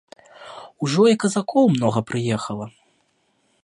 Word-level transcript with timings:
Ужо 0.87 1.03
і 1.13 1.19
казакоў 1.25 1.65
многа 1.77 2.01
прыехала. 2.13 2.65